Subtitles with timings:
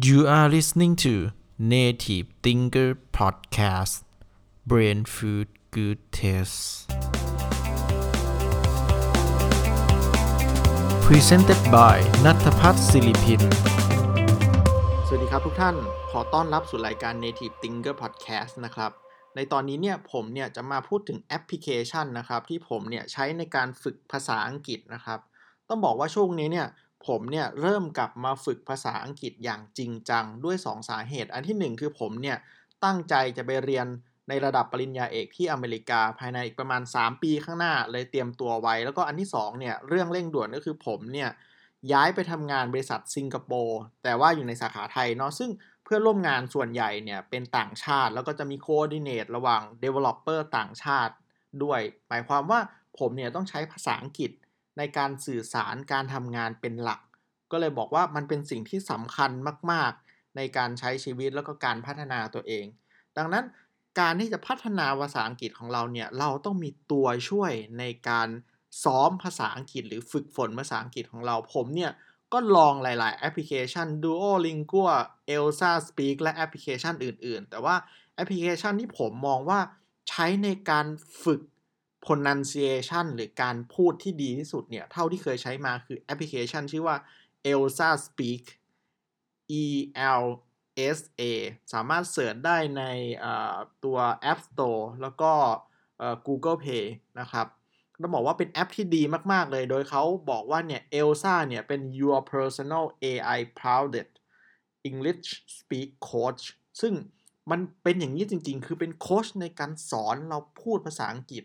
[0.00, 4.04] You are listening to Native Thinker Podcast
[4.64, 6.86] Brain Food Good Taste
[11.06, 13.42] Presented by นัทพัฒน์ศิริพิน
[15.06, 15.76] สวัสดีครับทุกท่าน
[16.10, 18.90] ขอต้อนรับสู่รายการ Native Thinker Podcast นะครับ
[19.36, 25.18] ในตอนนี้เนี่ยผมเนี่ยจะมาพูดถึงแอปพลิเคชันนะครับ ที่ผมเนี่ยใช้ในการฝึกภาษาอังกฤษนะครับ
[25.68, 26.66] ต้องบอกว่าช่วงนี้เนี่ย
[27.06, 32.38] ผมเนี่ยเริ่มกลับมาฝึกภาษาอังกฤษอย่างจริงจังด้วย 2 สาเหตุ อันที่ 1 คือผมเนี่ย
[32.84, 33.86] ตั้งใจจะไปเรียน
[34.28, 41.30] ในระดับปริญญาเอกที่อเมริกาภายในอีกประมาณ 3 ปีข้างหน้าเลยเตรียมตัวไว้ แล้วก็อันที่2เนี่ยเรื่องเร่งด่วนก็คือผมเนี่ย
[41.92, 45.50] ย้ายไปทำงานบริษัทสิงคโปร์แต่ว่าอยู่ในสาขาไทยเนาะซึ่ง
[45.84, 51.14] เพื่อนร่วมงานส่วนใหญ่เนี่ยเป็นต่างชาติ แล้วก็จะมีโคดิเนตระหว่าง Developer ต่างชาติ
[51.62, 52.60] ด้วย หมายความว่า
[52.98, 54.30] ผมเนี่ยต้องใช้ภาษาอังกฤษ
[54.78, 57.00] ในการสื่อสารการทำงานเป็นหลัก
[57.50, 59.30] ก็เลยบอกว่ามันเป็นสิ่งที่สำคัญ
[59.70, 62.66] มาก ๆ ในการใช้ชีวิตแล้วก็การพัฒนาตัวเอง
[63.16, 63.44] ดังนั้น
[64.00, 68.28] การที่จะพัฒนาภาษาอังกฤษของเราเนี่ยเราต้องมีตัวช่วยในการ
[68.84, 71.92] ซ้อมภาษาอังกฤษ หรือฝึกฝนภาษาอังกฤษของเราผมเนี่ย
[72.32, 74.82] ก็ลองหลาย ๆ แอปพลิเคชัน Duolingo
[75.34, 77.76] Elsa Speak และแอปพลิเคชันอื่น ๆ แต่ว่า
[78.14, 79.60] แอปพลิเคชันที่ผมมองว่า
[80.08, 80.86] ใช้ในการ
[81.24, 81.40] ฝึก
[82.04, 86.96] pronunciation หรือการพูดที่ดีที่สุดเนี่ย เท่าที่เคยใช้มาคือแอปพลิเคชันชื่อว่า
[87.52, 88.42] Elsa Speak
[89.62, 89.64] E
[90.22, 90.24] L
[90.96, 91.22] S A
[91.72, 92.82] สามารถเสิร์ชได้ใน
[93.84, 93.98] ตัว
[94.30, 95.32] App Store แล้วก็
[96.26, 96.86] Google Play
[97.20, 97.46] นะครับ
[98.02, 104.10] ต้องบอกว่าเป็นแอปที่ดีมาก ๆ เลย โดยเขาบอกว่าเนี่ย Elsa เนี่ยเป็น your personal AI powered
[104.88, 106.42] English speak coach
[106.80, 106.94] ซึ่ง
[107.50, 111.44] มันเป็นอย่างนี้จริง ๆ คือเป็นโค้ชในการสอนเราพูดภาษาอังกฤษ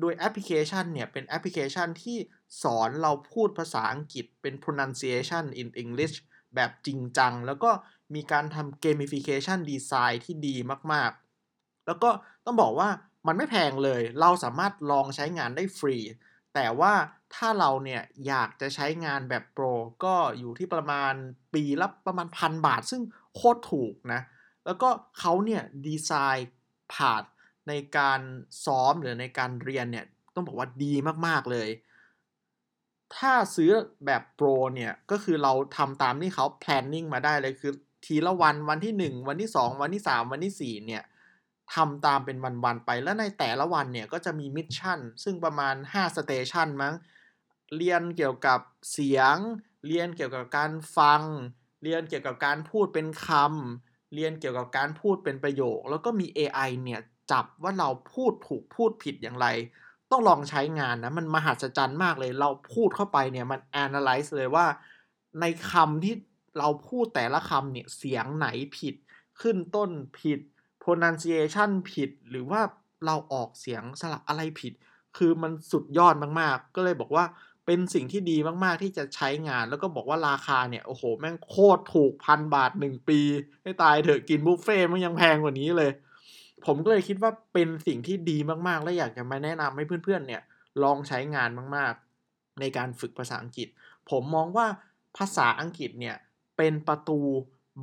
[0.00, 2.18] โดยแอปพลิเคชันเนี่ย เป็นแอปพลิเคชันที่
[2.62, 6.16] สอนเราพูดภาษาอังกฤษเป็น pronunciation in English
[6.54, 7.70] แบบจริงจัง แล้วก็
[8.14, 10.56] มีการทำ gamification design ที่ดี
[10.92, 12.10] มากๆ แล้วก็
[12.44, 12.88] ต้องบอกว่า
[13.26, 15.98] มันไม่แพงเลย เราสามารถลองใช้งานได้ฟรี
[16.54, 16.92] แต่ว่า
[17.34, 19.64] ถ้าเราเนี่ยอยากจะใช้งานแบบโปร
[20.04, 21.14] ก็อยู่ที่ประมาณ
[21.54, 23.02] ปีละประมาณพันบาท ซึ่ง
[23.36, 24.20] โคตรถูกนะ
[24.66, 24.88] แล้วก็
[25.18, 26.50] เขาเนี่ยดีไซน์
[26.94, 27.22] ผ่าน
[27.68, 28.20] ในการ
[28.64, 30.94] ซ้อมหรือในการเรียนเนี่ยต้องบอกว่าดี
[31.26, 31.68] มาก ๆ เลย
[33.16, 33.70] ถ้าซื้อ
[34.06, 37.72] แบบ Pro เนี่ยก็คือเราทำตามที่เขา planning มาได้เลยคือ
[38.04, 41.02] ทีละวันวันที่ 1 วันที่ 2 วันที่ 3 วันที่ 4 เนี่ย
[41.74, 46.94] ทำตามเป็นวัน ๆ ไปแล้วในแต่ละวันเนี่ยก็จะมี mission ซึ่งประมาณ5สเตชันมั้ง
[47.76, 48.60] เรียนเกี่ยวกับ
[48.92, 49.36] เสียง
[49.86, 51.22] เรียนเกี่ยวกับการฟัง
[51.82, 57.00] เรียนเกี่ยวกับการพูดเป็นคำเรียนเกี่ยวกับการพูดเป็นประโยค แล้วก็มี AI เนี่ย
[57.30, 59.46] จับว่าเราพูดถูกพูดผิดอย่างไร
[60.10, 64.66] ต้องลองใช้งานนะมันมหัศจรรย์มากเลย เราพูดเข้าไปเนี่ยมัน analyze เลยว่า
[65.40, 66.14] ในคำที่
[66.58, 68.94] เราพูดแต่ละคำเนี่ยเสียงไหนผิด
[69.40, 69.90] ขึ้นต้น
[70.20, 70.40] ผิด
[70.82, 72.60] pronunciation ผิด หรือว่า
[73.06, 74.72] เราออกเสียงสระอะไรผิด
[75.16, 77.24] คือมันสุดยอดมากๆ ก็เลยบอกว่า
[77.66, 83.20] เป็นสิ่งที่ดีมากๆที่จะใช้งานแล้วก็บอกว่าราคาเนี่ย โอ้โห แม่งโคตรถูกพันบาท1ปี
[83.62, 85.90] ให้ตายเถอะกินบุฟเฟ่มันยังแพงกว่านี้เลย
[86.66, 90.42] ผมก็เลยคิดว่าเป็นสิ่งที่ดีมากๆ และอยากจะมาแนะนำให้เพื่อนๆ เนี่ย
[90.82, 93.68] ลองใช้งานมากๆ ในการฝึกภาษาอังกฤษ
[94.10, 94.66] ผมมองว่า
[95.16, 96.16] ภาษาอังกฤษเนี่ย
[96.56, 97.20] เป็นประตู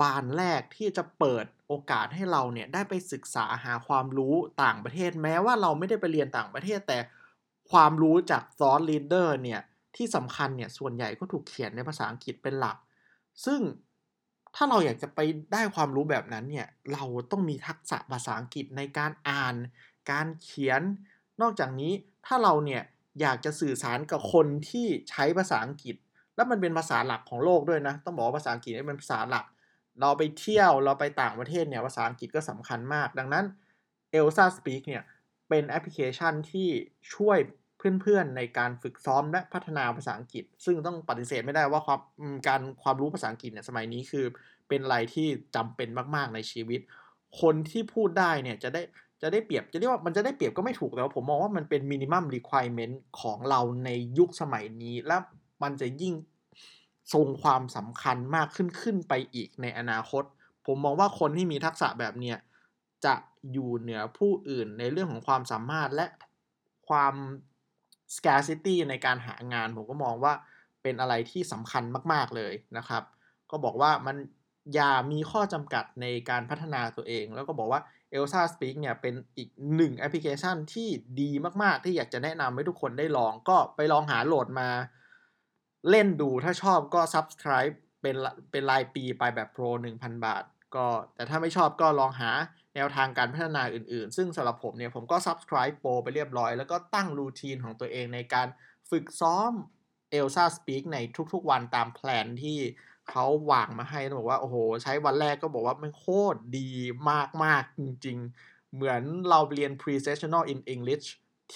[0.00, 6.98] บานแรกที่จะเปิดโอกาสให้เราเนี่ยได้ไปศึกษาหาความรู้ต่างประเทศ แม้ว่าเราไม่ได้ไปเรียนต่างประเทศ แต่
[7.70, 9.60] ความรู้จากซอสลีดเดอร์เนี่ย
[9.96, 12.76] ที่สำคัญเนี่ยส่วนใหญ่ก็ถูกเขียนในภาษาอังกฤษเป็นหลัก
[13.44, 13.60] ซึ่ง
[14.56, 15.20] ถ้าเราอยากจะไป
[15.52, 19.54] ได้ความรู้แบบนั้นเนี่ย เราต้องมีทักษะภาษาอังกฤษในการอ่าน
[20.10, 20.82] การเขียน
[21.40, 21.92] นอกจากนี้
[22.26, 22.82] ถ้าเราเนี่ย
[23.20, 25.96] อยากจะสื่อสารกับคนที่ใช้ภาษาอังกฤษ
[26.36, 29.44] แล้วมันเป็นภาษาหลักของโลกด้วยนะ ต้องบอกว่าภาษาอังกฤษเป็นภาษาหลัก
[30.00, 33.44] เราไปเที่ยวเราไปต่างประเทศเนี่ยภาษาอังกฤษก็สำคัญมาก ดังนั้น
[34.14, 35.02] Elsa Speak เนี่ย
[35.48, 36.68] เป็นแอปพลิเคชันที่
[37.14, 37.38] ช่วย
[37.78, 42.00] เพื่อนๆในการฝึกซ้อมและพัฒนาภาษาอังกฤษ ซึ่งต้องปฏิเสธไม่ได้ว่าความ
[42.46, 44.24] การความรู้ภาษาอังกฤษเนี่ยสมัยนี้คือ
[44.68, 46.80] เป็นอะไรที่จำเป็นมากๆในชีวิต
[47.40, 48.82] คนที่พูดได้เนี่ยจะได้
[49.22, 55.16] จะได้เปรียบจะเรียกว่ามันจะได้เปรียบก็ไม่ถูกแต่ว่าผมมองว่ามันเป็นมินิมัมรีควอร m e n t ของเราในยุคสมัยนี้ และ
[55.62, 56.14] มันจะยิ่ง
[57.12, 60.24] ทรงความสำคัญมากขึ้นขึ้นไปอีกในอนาคต
[60.66, 62.36] ผมมองว่าคนที่มีทักษะแบบเนี้ย
[63.04, 63.14] จะ
[63.52, 66.06] อยู่เหนือผู้อื่นในเรื่องของความสามารถและ
[66.88, 67.14] ความ
[68.16, 70.32] scarcity ในการหางาน ผมก็มองว่า
[70.82, 73.02] เป็นอะไรที่สำคัญมาก ๆ เลยนะครับ
[73.50, 74.16] ก็บอกว่ามัน
[74.74, 77.80] อย่ามีข้อจำกัดในการพัฒนาตัวเอง แล้วก็บอกว่า
[78.14, 80.88] Elsa Speak เนี่ยเป็นอีกหนึ่งแอปพลิเคชันที่
[81.20, 81.30] ดี
[81.62, 84.68] มาก ๆ ที่อยากจะแนะนำให้ทุกคนได้ลอง ก็ไปลองหาโหลดมา
[85.90, 88.16] เล่นดูถ้าชอบก็ subscribe เป็น
[88.50, 89.64] เป็นรายปีไปแบบ Pro
[89.94, 90.44] 1,000 บาท
[90.74, 92.30] ก็แต่ถ้าไม่ชอบก็ลองหา
[92.78, 98.48] แนวทางการพัฒนาอื่นๆ ซึ่งสำหรับผมเนี่ยผมก็ subscribe Pro ไปเรียบร้อย แล้วก็ตั้ง routine ของตัวเองในการ
[98.90, 99.52] ฝึกซ้อม
[100.18, 100.98] Elsa Speak ใน
[101.32, 102.58] ทุกๆวันตาม plan ที่
[103.10, 106.70] เขาวางมาให้บอกว่าโอ้โห ใช้วันแรกก็บอกว่ามันโคตรดี
[107.42, 111.06] มากๆ จริงๆ เหมือนเราเรียน Pre-sessional in English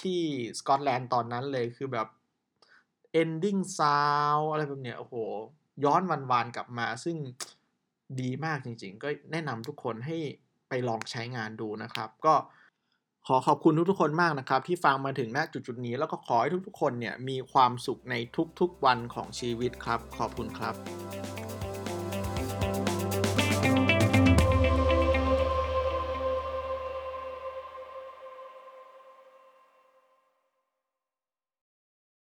[0.00, 0.22] ที่
[0.58, 2.08] สกอตแลนด์ตอนนั้นเลยคือแบบ
[3.22, 5.14] ending sound อะไรแบบเนี้ยโอ้โห
[5.84, 7.16] ย้อนวันวานกลับมาซึ่ง
[8.20, 10.18] ดีมากจริงๆ ก็แนะนำทุกคนให้
[10.72, 12.34] ไปลองใช้งานดูนะครับ ก็
[13.26, 18.14] ขอขอบคุณทุกๆคนมากนะครับ ที่ฟังมาถึงณจุดๆนี้ แล้วก็ขอให้ทุกๆคนเนี่ยมีความสุขใน
[18.60, 20.74] ทุกๆวันของชีวิตครับ ขอบคุณครับ